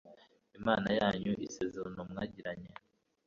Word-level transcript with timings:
imana 0.57 0.87
yanyu, 0.99 1.31
isezerano 1.47 2.01
mwagiranye 2.11 2.71